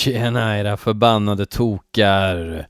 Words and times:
Tjena 0.00 0.58
era 0.58 0.76
förbannade 0.76 1.46
tokar! 1.46 2.66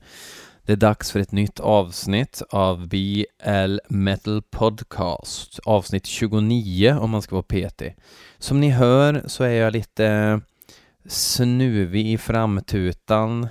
Det 0.65 0.71
är 0.71 0.77
dags 0.77 1.11
för 1.11 1.19
ett 1.19 1.31
nytt 1.31 1.59
avsnitt 1.59 2.41
av 2.49 2.87
BL 2.87 3.77
Metal 3.89 4.41
Podcast. 4.41 5.59
Avsnitt 5.65 6.05
29 6.05 6.97
om 6.99 7.09
man 7.09 7.21
ska 7.21 7.35
vara 7.35 7.43
petig. 7.43 7.95
Som 8.37 8.59
ni 8.59 8.69
hör 8.69 9.23
så 9.25 9.43
är 9.43 9.49
jag 9.49 9.73
lite 9.73 10.41
snuvig 11.05 12.07
i 12.07 12.17
framtutan. 12.17 13.47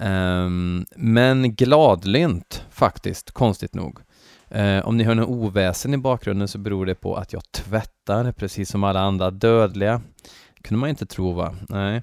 Um, 0.00 0.86
men 0.96 1.54
gladlynt 1.54 2.64
faktiskt, 2.70 3.30
konstigt 3.30 3.74
nog. 3.74 3.98
Uh, 4.56 4.86
om 4.86 4.96
ni 4.96 5.04
hör 5.04 5.14
något 5.14 5.28
oväsen 5.28 5.94
i 5.94 5.98
bakgrunden 5.98 6.48
så 6.48 6.58
beror 6.58 6.86
det 6.86 6.94
på 6.94 7.16
att 7.16 7.32
jag 7.32 7.52
tvättar, 7.52 8.32
precis 8.32 8.70
som 8.70 8.84
alla 8.84 9.00
andra 9.00 9.30
dödliga. 9.30 10.00
kunde 10.62 10.80
man 10.80 10.90
inte 10.90 11.06
tro 11.06 11.32
va? 11.32 11.54
Nej. 11.68 12.02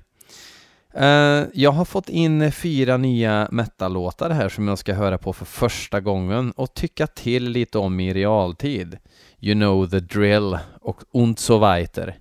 Uh, 0.98 1.48
jag 1.54 1.72
har 1.72 1.86
fått 1.86 2.10
in 2.10 2.52
fyra 2.52 2.98
nya 2.98 3.48
metal-låtar 3.52 4.30
här 4.30 4.50
som 4.50 4.68
jag 4.68 4.78
ska 4.78 4.94
höra 4.94 5.18
på 5.18 5.34
för 5.34 5.46
första 5.46 6.02
gången 6.02 6.52
och 6.52 6.74
tycka 6.74 7.08
till 7.08 7.50
lite 7.50 7.78
om 7.78 8.00
i 8.00 8.14
realtid. 8.14 8.98
You 9.40 9.56
know 9.56 9.90
the 9.90 10.00
drill 10.00 10.58
och 10.82 11.04
und 11.12 11.40
so 11.40 11.58
weiter. 11.60 12.18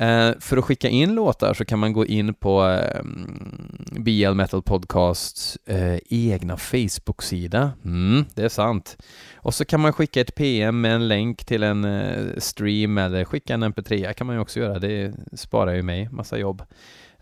Uh, 0.00 0.40
för 0.40 0.56
att 0.56 0.64
skicka 0.64 0.88
in 0.88 1.14
låtar 1.14 1.54
så 1.54 1.64
kan 1.64 1.78
man 1.78 1.92
gå 1.92 2.06
in 2.06 2.34
på 2.34 2.68
eh, 2.68 3.00
uh, 3.00 4.02
BL 4.02 4.34
Metal 4.34 4.62
Podcasts 4.62 5.58
uh, 5.70 5.98
egna 6.10 6.56
Facebook-sida. 6.56 7.72
Mm, 7.84 8.24
det 8.34 8.42
är 8.42 8.48
sant. 8.48 8.96
Och 9.34 9.54
så 9.54 9.64
kan 9.64 9.80
man 9.80 9.92
skicka 9.92 10.20
ett 10.20 10.34
PM 10.34 10.80
med 10.80 10.94
en 10.94 11.08
länk 11.08 11.44
till 11.44 11.62
en 11.62 11.84
uh, 11.84 12.38
stream 12.38 12.98
eller 12.98 13.24
skicka 13.24 13.54
en 13.54 13.64
MP3 13.64 14.12
kan 14.12 14.26
man 14.26 14.36
ju 14.36 14.42
också 14.42 14.60
göra. 14.60 14.78
Det 14.78 15.14
sparar 15.32 15.74
ju 15.74 15.82
mig 15.82 16.08
massa 16.12 16.38
jobb. 16.38 16.62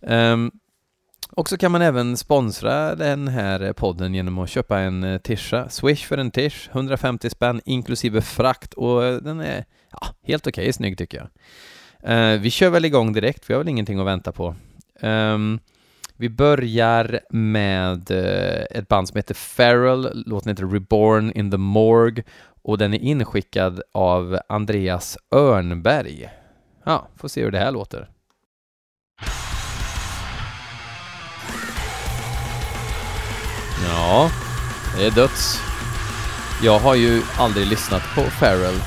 Um, 0.00 0.50
och 1.32 1.48
så 1.48 1.58
kan 1.58 1.72
man 1.72 1.82
även 1.82 2.16
sponsra 2.16 2.94
den 2.94 3.28
här 3.28 3.72
podden 3.72 4.14
genom 4.14 4.38
att 4.38 4.50
köpa 4.50 4.78
en 4.78 5.02
tischa. 5.02 5.18
tisha. 5.18 5.68
Swish 5.68 6.06
för 6.06 6.18
en 6.18 6.30
tish, 6.30 6.68
150 6.72 7.30
spänn 7.30 7.60
inklusive 7.64 8.20
frakt 8.20 8.74
och 8.74 9.04
eh, 9.04 9.16
den 9.16 9.40
är 9.40 9.64
ja, 9.90 10.06
helt 10.22 10.46
okej 10.46 10.62
okay, 10.62 10.72
snygg 10.72 10.98
tycker 10.98 11.18
jag. 11.18 11.28
Uh, 12.08 12.40
vi 12.40 12.50
kör 12.50 12.70
väl 12.70 12.84
igång 12.84 13.12
direkt, 13.12 13.50
vi 13.50 13.54
har 13.54 13.60
väl 13.60 13.68
ingenting 13.68 13.98
att 13.98 14.06
vänta 14.06 14.32
på. 14.32 14.54
Um, 15.00 15.60
vi 16.16 16.28
börjar 16.28 17.20
med 17.30 18.10
uh, 18.10 18.64
ett 18.70 18.88
band 18.88 19.08
som 19.08 19.16
heter 19.16 19.34
Feral, 19.34 20.22
låten 20.26 20.48
heter 20.48 20.66
Reborn 20.66 21.32
in 21.32 21.50
the 21.50 21.56
Morgue 21.56 22.24
och 22.62 22.78
den 22.78 22.94
är 22.94 22.98
inskickad 22.98 23.82
av 23.92 24.38
Andreas 24.48 25.18
Örnberg. 25.34 26.28
Ja, 26.84 27.08
får 27.16 27.28
se 27.28 27.44
hur 27.44 27.50
det 27.50 27.58
här 27.58 27.72
låter. 27.72 28.08
Ja, 33.88 34.30
det 34.96 35.06
är 35.06 35.10
döds. 35.10 35.60
Jag 36.62 36.78
har 36.78 36.94
ju 36.94 37.22
aldrig 37.38 37.66
lyssnat 37.66 38.02
på 38.14 38.22
Farrell. 38.22 38.78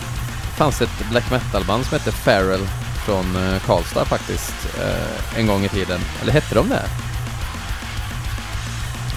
Det 0.41 0.58
fanns 0.58 0.81
ett 0.81 1.09
black 1.09 1.31
metal-band 1.31 1.86
som 1.86 1.97
hette 1.97 2.11
Farrell 2.11 2.67
från 3.05 3.36
eh, 3.36 3.59
Karlstad 3.59 4.05
faktiskt, 4.05 4.77
eh, 4.77 5.39
en 5.39 5.47
gång 5.47 5.66
i 5.66 5.69
tiden. 5.69 6.02
Eller 6.21 6.33
hette 6.33 6.55
de 6.55 6.69
det? 6.69 6.83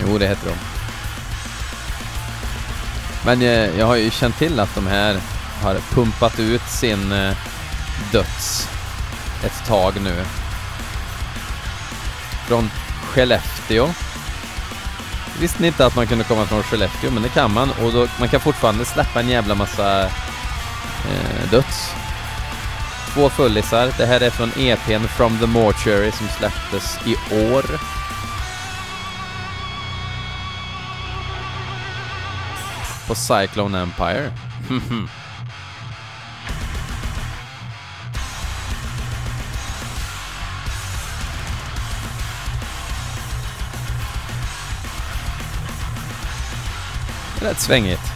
Jo, 0.03 0.19
det 0.19 0.27
hette 0.27 0.47
de. 0.47 0.55
Men 3.25 3.43
eh, 3.43 3.79
jag 3.79 3.87
har 3.87 3.97
ju 3.97 4.11
känt 4.11 4.39
till 4.39 4.61
att 4.61 4.75
de 4.75 4.87
här 4.87 5.21
har 5.63 5.75
pumpat 5.91 6.39
ut 6.39 6.69
sin 6.69 7.15
döds 8.13 8.69
ett 9.45 9.67
tag 9.67 10.01
nu. 10.01 10.25
Från 12.49 12.71
Skellefteå 13.03 13.89
visste 15.41 15.63
ni 15.63 15.67
inte 15.69 15.87
att 15.87 15.97
man 15.97 16.07
kunde 16.07 16.25
komma 16.25 16.47
från 16.47 16.63
Skellefteå, 16.63 17.11
men 17.11 17.23
det 17.23 17.29
kan 17.29 17.53
man 17.53 17.71
och 17.71 17.93
då, 17.93 18.07
man 18.19 18.29
kan 18.29 18.41
fortfarande 18.41 18.85
släppa 18.85 19.21
en 19.21 19.29
jävla 19.29 19.55
massa 19.55 20.05
eh, 20.05 21.51
döds. 21.51 21.91
Två 23.15 23.31
fullisar. 23.31 23.93
Det 23.99 24.07
här 24.07 24.21
är 24.21 24.31
från 24.31 24.51
EPn 24.57 25.07
From 25.17 25.39
the 25.39 25.47
Mortuary 25.47 26.13
som 26.13 26.29
släpptes 26.29 26.99
i 27.07 27.17
år. 27.51 27.65
På 33.09 33.15
Cyclone 33.15 33.81
Empire. 33.81 34.31
Rätt 47.47 47.61
svängigt. 47.61 48.16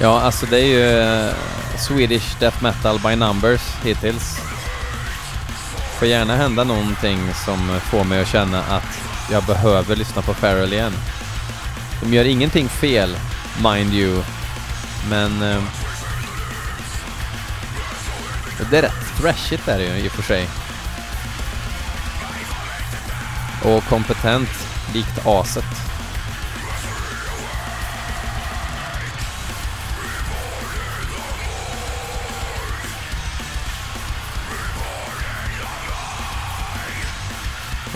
Ja, 0.00 0.20
alltså 0.20 0.46
det 0.46 0.60
är 0.60 0.66
ju 0.66 1.00
eh, 1.00 1.34
Swedish 1.78 2.38
Death 2.40 2.62
Metal 2.62 3.00
by 3.00 3.16
Numbers 3.16 3.60
hittills. 3.84 4.38
Får 5.98 6.08
gärna 6.08 6.36
hända 6.36 6.64
någonting 6.64 7.18
som 7.44 7.80
får 7.80 8.04
mig 8.04 8.20
att 8.20 8.28
känna 8.28 8.62
att 8.62 8.98
jag 9.30 9.44
behöver 9.44 9.96
lyssna 9.96 10.22
på 10.22 10.34
Farrell 10.34 10.72
igen. 10.72 10.92
De 12.02 12.14
gör 12.14 12.24
ingenting 12.24 12.68
fel, 12.68 13.16
mind 13.62 13.94
you, 13.94 14.22
men... 15.10 15.42
Eh, 15.42 15.62
det 18.70 18.78
är 18.78 18.82
rätt 18.82 19.18
thrashigt 19.20 19.68
är 19.68 19.78
det 19.78 19.84
ju 19.84 20.04
i 20.04 20.08
och 20.08 20.12
för 20.12 20.22
sig. 20.22 20.48
Och 23.64 23.84
kompetent, 23.84 24.50
likt 24.94 25.26
aset. 25.26 25.85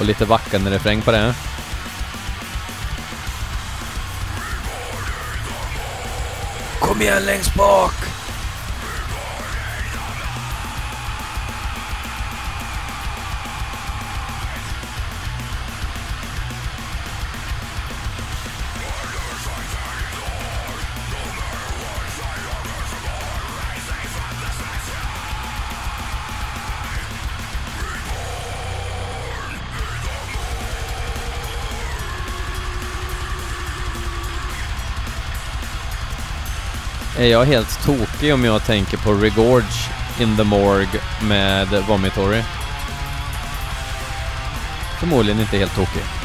Och 0.00 0.06
lite 0.06 0.24
vackande 0.24 0.70
refräng 0.70 1.02
på 1.02 1.10
det. 1.10 1.34
Kom 6.80 7.02
igen 7.02 7.22
längst 7.26 7.54
bak! 7.54 8.09
Är 37.20 37.26
jag 37.26 37.44
helt 37.44 37.84
tokig 37.84 38.34
om 38.34 38.44
jag 38.44 38.64
tänker 38.64 38.96
på 38.96 39.12
Regorge 39.12 39.90
in 40.20 40.36
the 40.36 40.44
Morgue 40.44 41.00
med 41.22 41.68
Vomitory? 41.88 42.42
Förmodligen 45.00 45.40
inte 45.40 45.58
helt 45.58 45.74
tokig. 45.74 46.19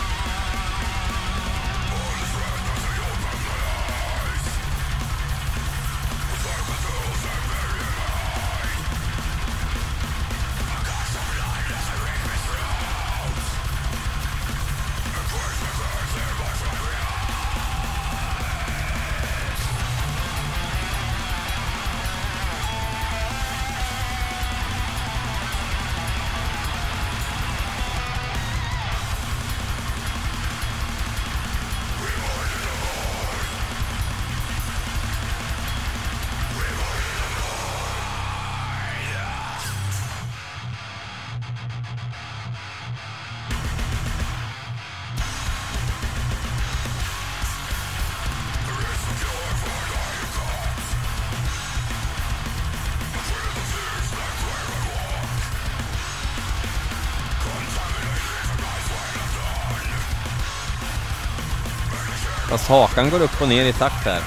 Fast 62.56 62.70
hakan 62.70 63.10
går 63.10 63.22
upp 63.22 63.42
och 63.42 63.48
ner 63.48 63.66
i 63.66 63.74
takt 63.74 64.06
här. 64.06 64.22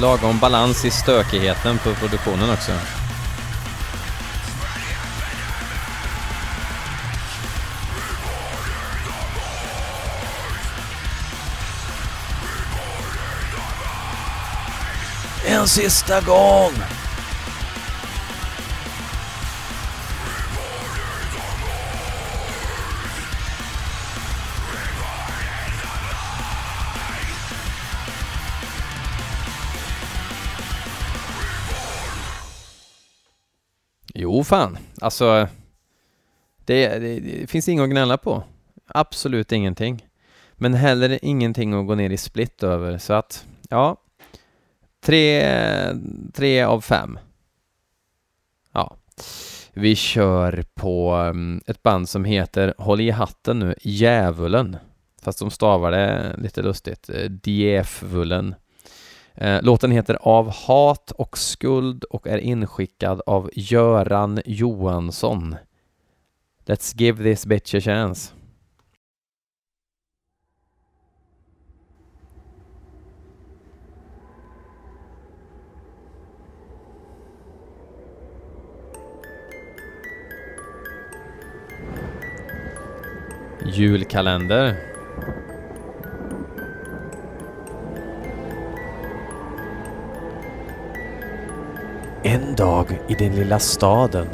Lagom 0.00 0.38
balans 0.38 0.84
i 0.84 0.90
stökigheten 0.90 1.78
på 1.78 1.94
produktionen 1.94 2.50
också. 2.50 2.72
En 15.62 15.68
sista 15.68 16.20
gång! 16.20 16.72
Jo, 34.14 34.44
fan. 34.44 34.78
Alltså, 35.00 35.48
det, 36.64 36.88
det, 36.88 37.20
det 37.20 37.46
finns 37.46 37.68
inget 37.68 37.82
att 37.82 37.90
gnälla 37.90 38.18
på. 38.18 38.44
Absolut 38.86 39.52
ingenting. 39.52 40.06
Men 40.52 40.74
heller 40.74 41.18
ingenting 41.22 41.74
att 41.74 41.86
gå 41.86 41.94
ner 41.94 42.10
i 42.10 42.16
split 42.16 42.62
över, 42.62 42.98
så 42.98 43.12
att, 43.12 43.46
ja. 43.68 44.01
Tre, 45.04 45.46
tre 46.34 46.62
av 46.62 46.80
fem. 46.80 47.18
Ja. 48.72 48.96
Vi 49.72 49.96
kör 49.96 50.64
på 50.74 51.12
mm, 51.12 51.60
ett 51.66 51.82
band 51.82 52.08
som 52.08 52.24
heter, 52.24 52.74
håll 52.78 53.00
i 53.00 53.10
hatten 53.10 53.58
nu, 53.58 53.74
Djävulen. 53.80 54.76
Fast 55.22 55.38
de 55.38 55.50
stavar 55.50 55.90
det 55.90 56.34
lite 56.38 56.62
lustigt, 56.62 57.10
eh, 57.10 57.30
Djävulen. 57.44 58.54
Eh, 59.34 59.62
låten 59.62 59.90
heter 59.90 60.18
Av 60.20 60.50
hat 60.50 61.10
och 61.10 61.38
skuld 61.38 62.04
och 62.04 62.26
är 62.26 62.38
inskickad 62.38 63.20
av 63.26 63.50
Göran 63.52 64.40
Johansson. 64.44 65.56
Let's 66.66 67.00
give 67.00 67.22
this 67.22 67.46
bitch 67.46 67.74
a 67.74 67.80
chance. 67.80 68.32
Julkalender. 83.66 84.76
En 92.22 92.54
dag 92.56 93.00
i 93.08 93.14
den 93.14 93.34
lilla 93.34 93.58
staden. 93.58 94.26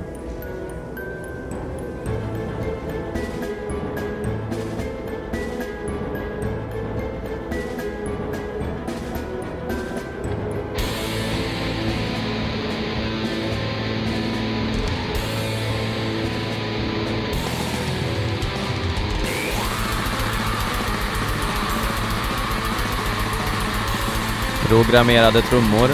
Programmerade 24.79 25.43
trummor. 25.43 25.91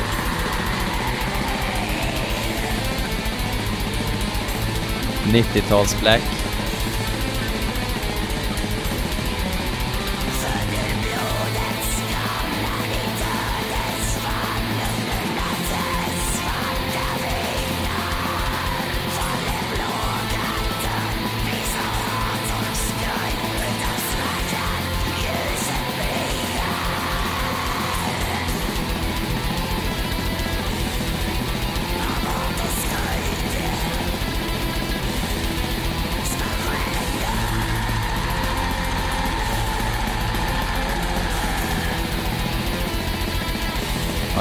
Nittiotalsblack. 5.32 6.44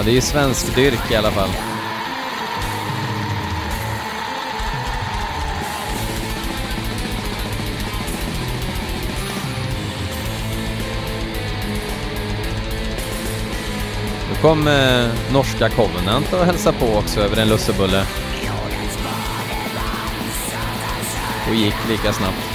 Det 0.05 0.11
är 0.11 0.15
ju 0.15 0.21
svensk 0.21 0.75
dyrk 0.75 1.11
i 1.11 1.15
alla 1.15 1.31
fall. 1.31 1.49
Nu 14.29 14.35
kom 14.41 14.67
eh, 14.67 15.07
norska 15.33 15.69
Covenant 15.69 16.33
och 16.33 16.45
hälsa 16.45 16.71
på 16.71 16.85
också 16.85 17.19
över 17.19 17.37
en 17.41 17.49
lussebulle. 17.49 18.05
Och 21.49 21.55
gick 21.55 21.89
lika 21.89 22.13
snabbt. 22.13 22.52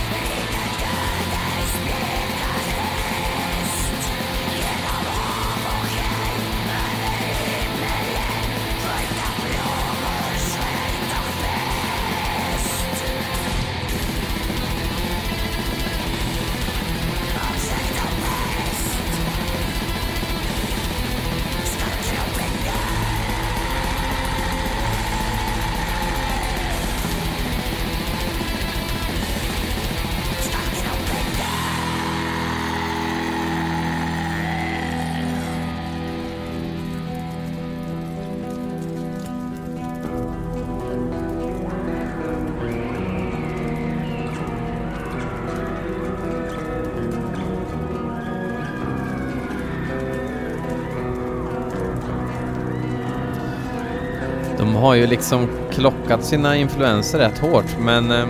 Har 54.79 54.95
ju 54.95 55.07
liksom 55.07 55.49
klockat 55.73 56.25
sina 56.25 56.57
influenser 56.57 57.19
rätt 57.19 57.39
hårt, 57.39 57.77
men 57.79 58.11
eh, 58.11 58.27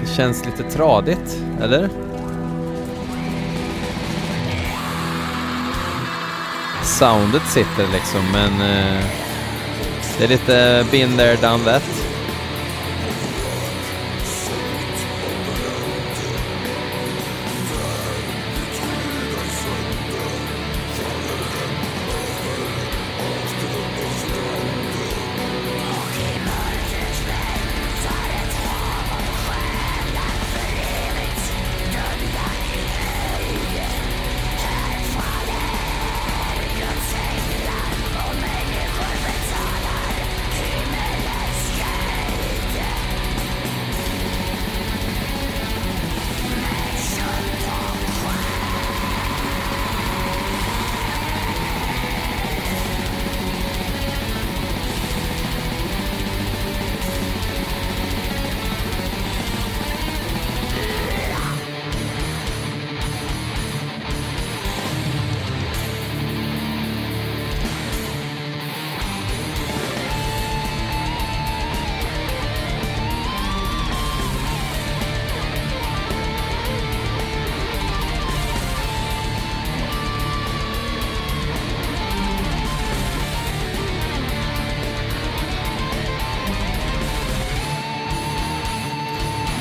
det 0.00 0.08
känns 0.16 0.46
lite 0.46 0.62
tradigt, 0.62 1.42
eller? 1.62 1.88
Soundet 6.82 7.46
sitter 7.46 7.86
liksom, 7.92 8.20
men 8.32 8.52
eh, 8.52 9.04
det 10.18 10.24
är 10.24 10.28
lite 10.28 10.86
been 10.90 11.16
there, 11.16 11.36
done 11.36 11.64
that. 11.64 12.07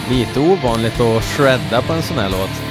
Lite 0.10 0.40
ovanligt 0.40 1.00
att 1.00 1.24
shredda 1.24 1.82
på 1.82 1.94
en 1.94 2.02
sån 2.02 2.18
här 2.18 2.30
låt. 2.30 2.67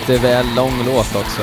Lite 0.00 0.22
väl 0.22 0.54
lång 0.54 0.84
låt 0.86 1.16
också. 1.16 1.42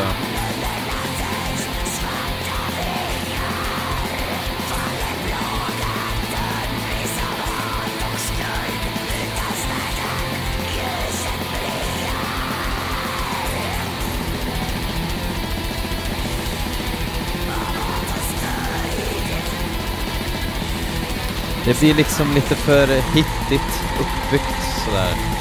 Det 21.68 21.80
blir 21.80 21.94
liksom 21.94 22.34
lite 22.34 22.56
för 22.56 22.88
hittigt 22.88 23.82
uppbyggt 24.00 24.86
sådär. 24.86 25.37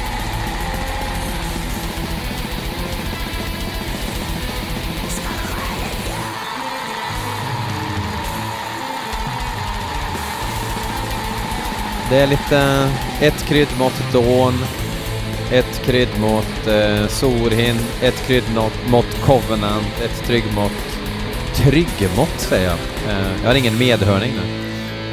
Det 12.09 12.17
är 12.17 12.27
lite 12.27 12.89
ett 13.21 13.45
kryddmått 13.45 14.13
Dawn, 14.13 14.53
ett 15.51 15.81
kryddmått 15.85 16.67
eh, 16.67 17.07
Sorhin, 17.07 17.75
ett 18.01 18.27
kryddmått 18.27 19.21
Covenant, 19.25 20.01
ett 20.03 20.23
tryggmått 20.27 20.71
Tryggmått 21.55 22.39
säger 22.39 22.65
jag. 22.65 22.77
Eh, 23.09 23.41
jag 23.41 23.49
har 23.49 23.55
ingen 23.55 23.77
medhörning 23.77 24.31
nu. 24.33 24.67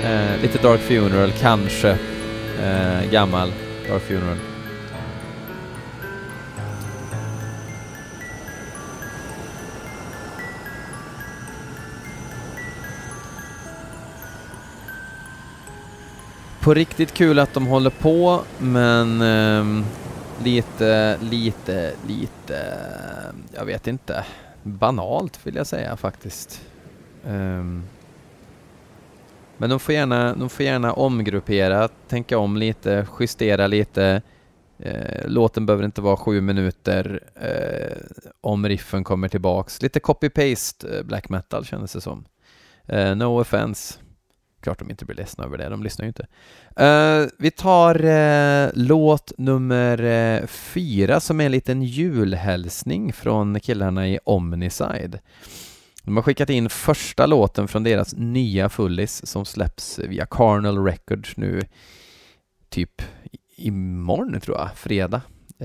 Eh, 0.09 0.43
lite 0.43 0.59
Dark 0.59 0.81
Funeral, 0.81 1.33
kanske. 1.41 1.91
Eh, 2.63 3.11
gammal 3.11 3.53
Dark 3.89 4.03
Funeral. 4.03 4.54
På 16.65 16.75
riktigt 16.75 17.15
kul 17.15 17.39
att 17.39 17.55
de 17.55 17.67
håller 17.67 17.91
på, 17.91 18.43
men 18.59 19.21
eh, 19.23 19.85
lite, 20.45 21.19
lite, 21.23 21.93
lite, 22.09 22.77
jag 23.55 23.65
vet 23.65 23.87
inte, 23.87 24.25
banalt 24.63 25.47
vill 25.47 25.55
jag 25.55 25.67
säga 25.67 25.97
faktiskt. 25.97 26.63
Um, 27.27 27.83
men 29.57 29.71
de 29.71 29.81
får 29.81 29.95
gärna, 29.95 30.35
de 30.35 30.49
får 30.49 30.67
gärna 30.67 30.93
omgruppera, 30.93 31.89
tänka 31.89 32.39
om 32.39 32.57
lite, 32.57 33.07
justera 33.21 33.67
lite. 33.67 34.23
Eh, 34.79 35.27
låten 35.29 35.67
behöver 35.67 35.85
inte 35.85 36.01
vara 36.01 36.17
sju 36.17 36.41
minuter 36.41 37.21
eh, 37.35 37.97
om 38.41 38.69
riffen 38.69 39.05
kommer 39.05 39.29
tillbaks. 39.29 39.83
Lite 39.83 39.99
copy-paste 40.01 40.97
eh, 40.97 41.03
black 41.03 41.29
metal 41.29 41.65
kändes 41.65 41.93
det 41.93 42.01
som. 42.01 42.25
Eh, 42.87 43.15
no 43.17 43.41
offense. 43.41 44.04
Klart 44.65 44.79
de 44.79 44.91
inte 44.91 45.05
blir 45.05 45.17
ledsna 45.17 45.45
över 45.45 45.59
det, 45.59 45.69
de 45.69 45.83
lyssnar 45.83 46.05
ju 46.05 46.09
inte. 46.09 46.27
Uh, 46.81 47.29
vi 47.39 47.51
tar 47.51 48.05
uh, 48.05 48.71
låt 48.75 49.33
nummer 49.39 50.01
uh, 50.01 50.47
fyra 50.47 51.21
som 51.21 51.41
är 51.41 51.47
en 51.47 51.53
liten 51.53 51.83
julhälsning 51.83 53.13
från 53.13 53.61
killarna 53.61 54.09
i 54.09 54.19
Omniside. 54.25 55.19
De 56.03 56.17
har 56.17 56.23
skickat 56.23 56.51
in 56.51 56.69
första 56.69 57.27
låten 57.27 57.69
från 57.69 57.83
deras 57.83 58.15
nya 58.15 58.69
fullis 58.69 59.27
som 59.27 59.45
släpps 59.45 59.99
via 59.99 60.27
Carnal 60.27 60.85
Records 60.85 61.37
nu 61.37 61.63
typ 62.69 63.03
imorgon 63.57 64.41
tror 64.41 64.59
jag, 64.59 64.77
fredag. 64.77 65.23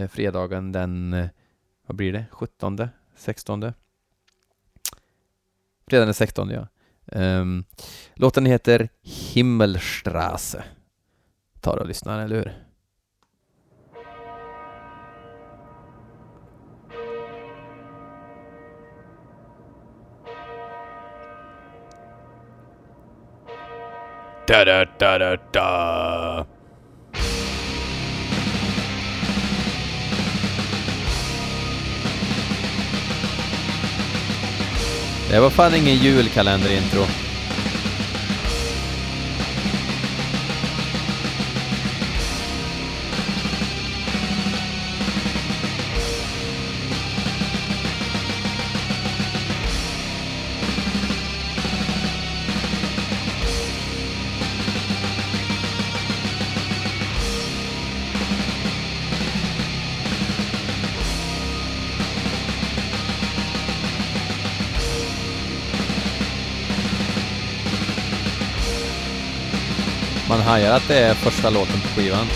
Fredagen 0.10 0.72
den, 0.72 1.28
vad 1.88 1.96
blir 1.96 2.14
det, 2.14 2.26
17, 2.32 2.78
16? 3.16 3.74
Fredagen 5.88 6.08
den 6.08 6.14
16 6.14 6.50
ja. 6.50 6.68
Um, 7.12 7.64
låten 8.16 8.46
heter 8.46 8.90
Himmelstraße. 9.34 10.64
Ta 11.62 11.72
och 11.72 11.88
lyssna, 11.88 12.24
eller 12.24 12.36
hur? 12.36 12.54
Da 24.48 24.66
da 24.66 24.86
da 25.00 25.18
da 25.18 25.38
da. 25.54 26.59
Det 35.30 35.40
var 35.40 35.50
fan 35.50 35.76
ingen 35.76 35.96
julkalenderintro. 35.96 37.29
hajar 70.50 70.74
att 70.74 70.88
det 70.88 71.00
är 71.00 71.14
första 71.14 71.50
låten 71.50 71.82
på 71.82 71.88
skivan. 71.88 72.28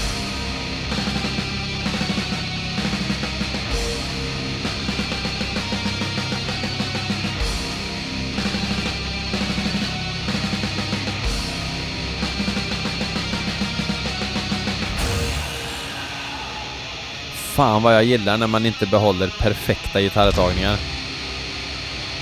Fan 17.34 17.84
vad 17.84 17.96
jag 17.96 18.04
gillar 18.04 18.38
när 18.38 18.48
man 18.48 18.66
inte 18.66 18.86
behåller 18.86 19.28
perfekta 19.28 20.02
gitarrtagningar. 20.02 20.78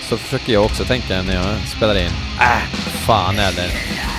Så 0.02 0.18
försöker 0.18 0.54
jag 0.54 0.66
också 0.66 0.84
tänka 0.84 1.22
när 1.22 1.36
jag 1.36 1.68
spelar 1.68 1.96
in. 1.96 2.12
Äh, 2.40 2.76
fan 3.06 3.40
eller. 3.40 4.11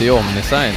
Det 0.00 0.04
ju 0.04 0.10
Omnisign. 0.10 0.74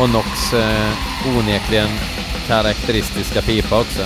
Och 0.00 0.10
Nox 0.10 0.52
eh, 0.52 0.92
onekligen 1.36 1.88
karaktäristiska 2.46 3.42
pipa 3.42 3.80
också. 3.80 4.02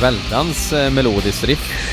Väldans 0.00 0.72
eh, 0.72 0.90
melodiskt 0.90 1.44
riff. 1.44 1.89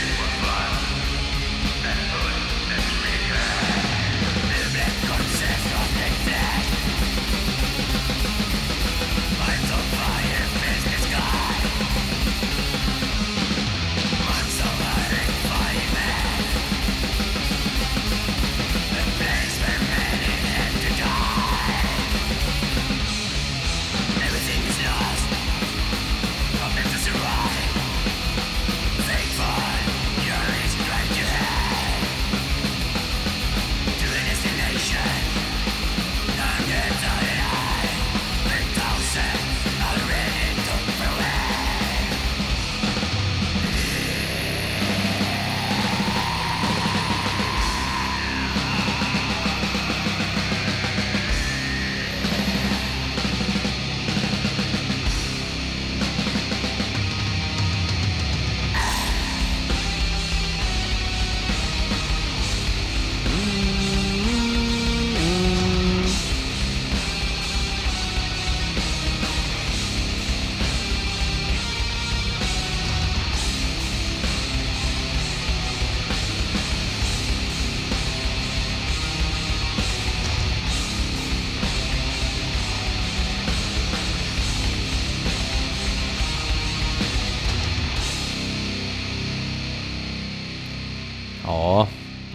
Ja, 91.47 91.87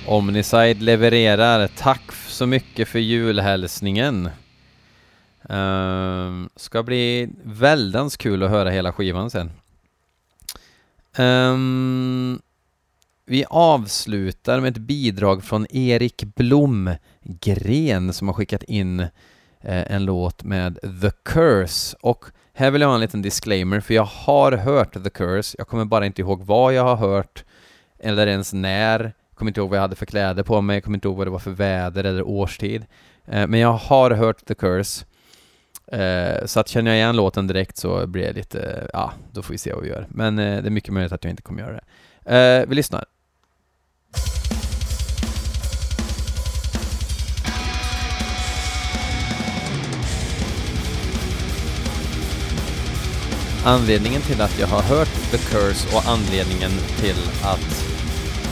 Omniside 0.07 0.83
levererar. 0.83 1.67
Tack 1.67 2.13
så 2.13 2.47
mycket 2.47 2.89
för 2.89 2.99
julhälsningen. 2.99 4.31
Um, 5.43 6.49
ska 6.57 6.83
bli 6.83 7.29
väldans 7.43 8.17
kul 8.17 8.43
att 8.43 8.51
höra 8.51 8.71
hela 8.71 8.93
skivan 8.93 9.31
sen. 9.31 9.51
Um, 11.19 12.41
vi 13.27 13.45
avslutar 13.51 14.61
med 14.61 14.71
ett 14.71 14.83
bidrag 14.83 15.45
från 15.45 15.67
Erik 15.71 16.25
Blomgren 16.25 18.13
som 18.13 18.29
har 18.29 18.35
skickat 18.35 18.63
in 18.63 19.01
eh, 19.01 19.11
en 19.93 20.05
låt 20.05 20.43
med 20.45 20.79
The 21.03 21.11
Curse 21.23 21.97
och 22.01 22.25
här 22.53 22.71
vill 22.71 22.81
jag 22.81 22.89
ha 22.89 22.95
en 22.95 23.01
liten 23.01 23.23
disclaimer 23.23 23.81
för 23.81 23.95
jag 23.95 24.05
har 24.05 24.53
hört 24.53 25.05
The 25.05 25.11
Curse, 25.11 25.55
jag 25.59 25.69
kommer 25.69 25.85
bara 25.85 26.07
inte 26.07 26.23
ihåg 26.23 26.43
vad 26.43 26.75
jag 26.75 26.85
har 26.85 26.97
hört 26.97 27.45
eller 28.03 28.27
ens 28.27 28.53
när. 28.53 29.13
Kommer 29.35 29.51
inte 29.51 29.61
ihåg 29.61 29.71
vad 29.71 29.77
jag 29.77 29.83
hade 29.83 29.97
för 29.97 30.07
kläder 30.07 30.43
på 30.43 30.61
mig, 30.61 30.81
kommer 30.81 30.97
inte 30.97 31.09
ihåg 31.09 31.17
vad 31.17 31.27
det 31.27 31.31
var 31.31 31.39
för 31.39 31.51
väder 31.51 32.05
eller 32.05 32.23
årstid. 32.23 32.87
Eh, 33.25 33.47
men 33.47 33.61
jag 33.61 33.73
har 33.73 34.11
hört 34.11 34.47
The 34.47 34.55
Curse. 34.55 35.05
Eh, 35.87 36.47
så 36.47 36.61
att 36.61 36.69
känner 36.69 36.91
jag 36.91 36.99
igen 36.99 37.17
låten 37.17 37.47
direkt 37.47 37.77
så 37.77 38.07
blir 38.07 38.25
det 38.25 38.33
lite, 38.33 38.91
ja, 38.93 39.13
då 39.33 39.43
får 39.43 39.53
vi 39.53 39.59
se 39.59 39.73
vad 39.73 39.83
vi 39.83 39.89
gör. 39.89 40.07
Men 40.09 40.39
eh, 40.39 40.63
det 40.63 40.69
är 40.69 40.71
mycket 40.71 40.93
möjligt 40.93 41.13
att 41.13 41.25
jag 41.25 41.31
inte 41.31 41.43
kommer 41.43 41.63
göra 41.63 41.81
det. 42.25 42.61
Eh, 42.61 42.69
vi 42.69 42.75
lyssnar. 42.75 43.05
Anledningen 53.65 54.23
till 54.23 54.41
att 54.41 54.59
jag 54.59 54.67
har 54.67 54.83
hört 54.83 55.31
The 55.31 55.39
Curse 55.39 55.97
och 55.97 56.07
anledningen 56.07 56.71
till 57.01 57.17
att 57.43 57.85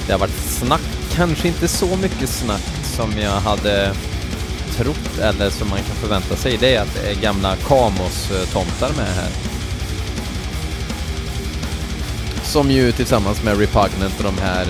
det 0.06 0.12
har 0.12 0.18
varit 0.18 0.40
snack, 0.40 0.80
kanske 1.14 1.48
inte 1.48 1.68
så 1.68 1.96
mycket 1.96 2.28
snack 2.28 2.62
som 2.96 3.18
jag 3.18 3.40
hade 3.40 3.92
trott 4.76 5.18
eller 5.18 5.50
som 5.50 5.68
man 5.68 5.78
kan 5.78 5.96
förvänta 5.96 6.36
sig, 6.36 6.56
det 6.60 6.74
är 6.74 6.82
att 6.82 6.94
det 6.94 7.10
är 7.10 7.14
gamla 7.14 7.56
Kamos-tomtar 7.56 8.96
med 8.96 9.06
här. 9.06 9.30
Som 12.42 12.70
ju 12.70 12.92
tillsammans 12.92 13.42
med 13.42 13.58
Repugnant 13.58 14.18
och 14.18 14.24
de 14.24 14.38
här 14.38 14.66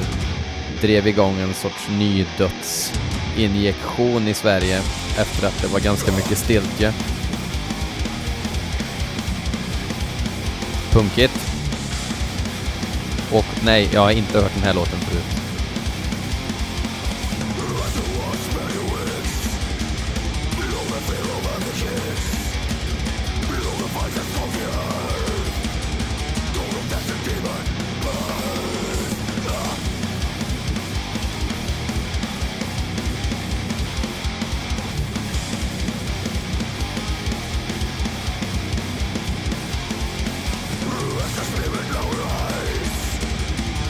drev 0.80 1.06
igång 1.06 1.40
en 1.40 1.54
sorts 1.54 1.88
nydödsinjektion 1.90 4.28
i 4.28 4.34
Sverige 4.34 4.82
efter 5.18 5.46
att 5.46 5.62
det 5.62 5.68
var 5.68 5.80
ganska 5.80 6.12
mycket 6.12 6.38
stiltje. 6.38 6.92
Punkigt. 10.92 11.32
Och 13.32 13.46
nej, 13.64 13.88
jag 13.92 14.00
har 14.00 14.10
inte 14.10 14.40
hört 14.40 14.54
den 14.54 14.62
här 14.62 14.74
låten 14.74 14.98
förut. 14.98 15.39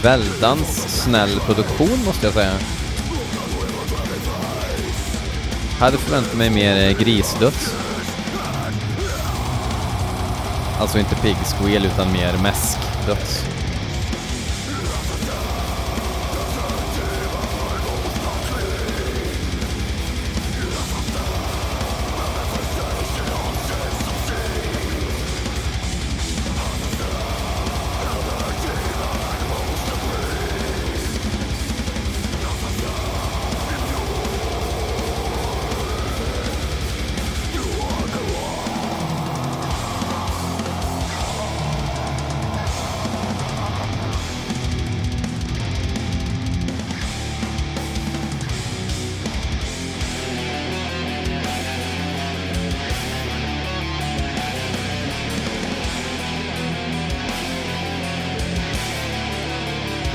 Väldans 0.02 1.02
snäll 1.02 1.40
produktion 1.40 2.04
måste 2.04 2.26
jag 2.26 2.34
säga. 2.34 2.52
Hade 5.78 5.98
förväntat 5.98 6.34
mig 6.34 6.50
mer 6.50 6.92
grisdött. 6.92 7.00
grisdöds. 7.00 7.74
Alltså 10.80 10.98
inte 10.98 11.14
pig 11.14 11.36
squeal 11.36 11.86
utan 11.86 12.12
mer 12.12 12.36
mäskdöds. 12.42 13.59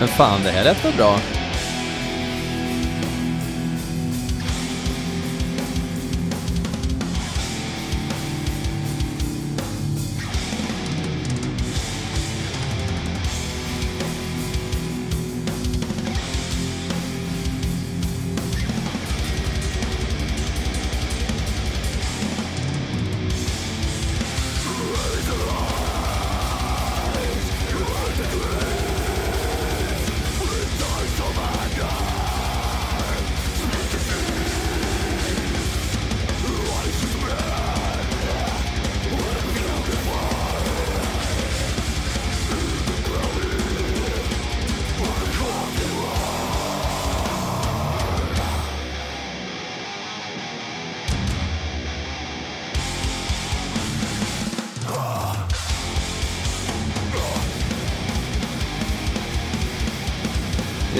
Men 0.05 0.13
fan, 0.13 0.43
det 0.43 0.51
här 0.51 0.63
lät 0.63 0.85
väl 0.85 0.93
bra? 0.93 1.19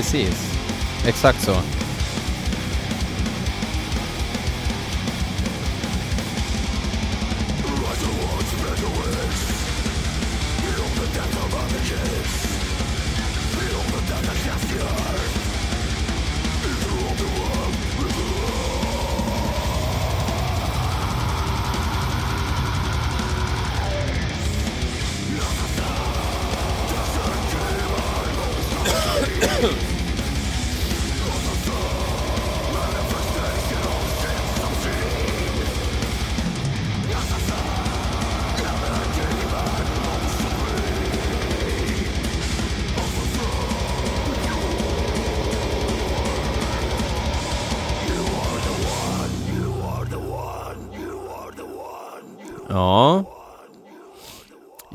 Precis. 0.06 0.36
Exakt 1.08 1.42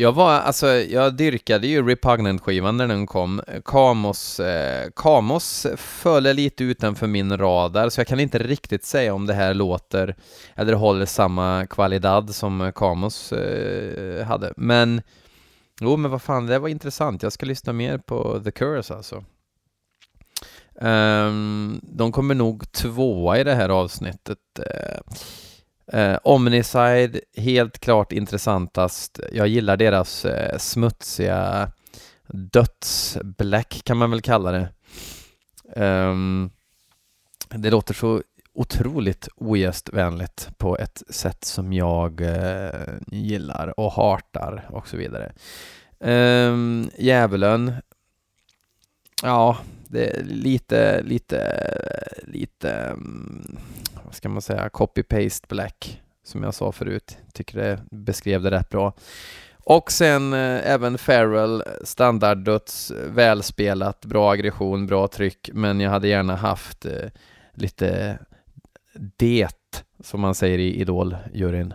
Jag 0.01 0.13
var, 0.13 0.33
alltså, 0.33 0.67
jag 0.67 1.15
dyrkade 1.15 1.67
ju 1.67 1.83
Repugnant-skivan 1.83 2.77
när 2.77 2.89
den 2.89 3.07
kom. 3.07 3.43
Kamos, 3.65 4.41
eh, 4.41 4.91
Kamos 4.97 5.67
föll 5.77 6.23
lite 6.23 6.65
utanför 6.65 7.07
min 7.07 7.39
radar, 7.39 7.89
så 7.89 8.01
jag 8.01 8.07
kan 8.07 8.21
inte 8.21 8.39
riktigt 8.39 8.85
säga 8.85 9.15
om 9.15 9.27
det 9.27 9.35
här 9.35 9.55
låter, 9.55 10.17
eller 10.55 10.73
håller 10.73 11.07
samma 11.07 11.67
kvalitet 11.67 12.33
som 12.33 12.73
Kamos 12.75 13.33
eh, 13.33 14.27
hade. 14.27 14.53
Men, 14.57 15.03
jo 15.81 15.97
men 15.97 16.11
vad 16.11 16.23
fan, 16.23 16.47
det 16.47 16.59
var 16.59 16.69
intressant. 16.69 17.23
Jag 17.23 17.33
ska 17.33 17.47
lyssna 17.47 17.73
mer 17.73 17.99
på 17.99 18.41
The 18.45 18.51
Curse 18.51 18.95
alltså. 18.95 19.25
Um, 20.81 21.81
de 21.83 22.13
kommer 22.13 22.35
nog 22.35 22.73
tvåa 22.73 23.39
i 23.39 23.45
det 23.45 23.55
här 23.55 23.69
avsnittet. 23.69 24.39
Uh, 24.59 25.15
Eh, 25.93 26.19
Omniside, 26.23 27.21
helt 27.37 27.79
klart 27.79 28.13
intressantast. 28.13 29.21
Jag 29.33 29.49
gillar 29.49 29.77
deras 29.77 30.25
eh, 30.25 30.59
smutsiga 30.59 31.73
dödsblack 32.33 33.81
kan 33.85 33.97
man 33.97 34.11
väl 34.11 34.21
kalla 34.21 34.53
det. 34.53 34.69
Um, 35.77 36.51
det 37.49 37.71
låter 37.71 37.95
så 37.95 38.23
otroligt 38.53 39.29
ogästvänligt 39.37 40.49
på 40.59 40.79
ett 40.79 41.03
sätt 41.09 41.45
som 41.45 41.73
jag 41.73 42.21
eh, 42.21 42.95
gillar 43.07 43.81
och 43.81 43.93
hartar 43.93 44.67
och 44.71 44.89
så 44.89 44.97
vidare. 44.97 45.33
Um, 45.99 46.91
djävulen, 46.99 47.75
ja, 49.23 49.59
det 49.89 50.17
är 50.17 50.23
lite, 50.25 51.03
lite, 51.03 51.65
lite 52.23 52.93
um, 52.93 53.59
vad 54.11 54.17
ska 54.17 54.29
man 54.29 54.43
säga, 54.43 54.69
copy-paste 54.69 55.49
black, 55.49 56.01
som 56.25 56.43
jag 56.43 56.55
sa 56.55 56.73
förut. 56.73 57.19
Tycker 57.33 57.59
det 57.59 57.81
beskrev 57.91 58.43
det 58.43 58.51
rätt 58.51 58.69
bra. 58.69 58.93
Och 59.65 59.93
sen 59.93 60.33
eh, 60.33 60.71
även 60.71 60.99
Farrell, 60.99 61.63
standarddöds, 61.85 62.93
välspelat, 63.07 64.05
bra 64.05 64.33
aggression, 64.33 64.87
bra 64.87 65.09
tryck, 65.09 65.51
men 65.53 65.81
jag 65.81 65.91
hade 65.91 66.09
gärna 66.09 66.37
haft 66.37 66.85
eh, 66.85 67.11
lite 67.55 68.19
det, 69.17 69.83
som 70.01 70.21
man 70.21 70.35
säger 70.35 70.59
i 70.59 70.81
Idol-juryn. 70.81 71.75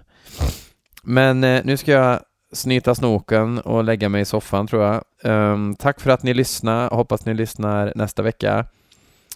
Men 1.04 1.44
eh, 1.44 1.62
nu 1.64 1.78
ska 1.78 1.92
jag 1.92 2.20
snyta 2.54 2.96
snoken 2.96 3.60
och 3.60 3.84
lägga 3.84 4.10
mig 4.10 4.22
i 4.22 4.26
soffan 4.26 4.68
tror 4.68 4.84
jag. 4.84 5.04
Um, 5.24 5.76
tack 5.76 6.00
för 6.00 6.10
att 6.10 6.24
ni 6.24 6.34
lyssnade, 6.34 6.96
hoppas 6.96 7.26
ni 7.26 7.34
lyssnar 7.34 7.94
nästa 7.96 8.22
vecka 8.22 8.66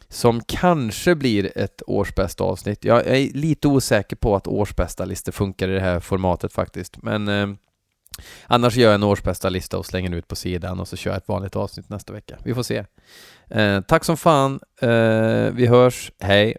som 0.10 0.41
kanske 0.41 1.15
blir 1.15 1.58
ett 1.58 1.82
årsbästa 1.88 2.43
avsnitt. 2.43 2.86
Jag 2.86 3.08
är 3.08 3.34
lite 3.34 3.67
osäker 3.67 4.15
på 4.15 4.36
att 4.36 4.48
årsbästa 4.48 5.06
listor 5.06 5.32
funkar 5.32 5.69
i 5.69 5.74
det 5.74 5.80
här 5.80 6.00
formatet 6.00 6.54
faktiskt, 6.54 7.04
men 7.04 7.28
eh, 7.28 7.48
annars 8.48 8.76
gör 8.76 8.88
jag 8.88 8.95
en 8.95 9.04
årsbästa 9.04 9.50
lista 9.50 9.78
och 9.78 9.86
slänger 9.86 10.15
ut 10.15 10.28
på 10.28 10.36
sidan 10.36 10.80
och 10.80 10.88
så 10.88 10.95
kör 10.95 11.12
jag 11.12 11.17
ett 11.17 11.28
vanligt 11.28 11.56
avsnitt 11.56 11.89
nästa 11.89 12.13
vecka. 12.13 12.38
Vi 12.43 12.54
får 12.54 12.63
se. 12.63 12.86
Eh, 13.48 13.82
tack 13.82 14.06
som 14.06 14.17
fan. 14.17 14.60
Eh, 14.82 15.52
vi 15.52 15.67
hörs. 15.67 16.12
Hej! 16.19 16.58